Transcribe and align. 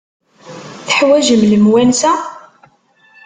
Teḥwajem 0.87 1.41
lemwansa? 1.51 2.13